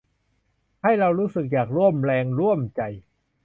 [0.81, 2.81] ให้เรารู้สึกอยากร่วมแรงร่วมใจ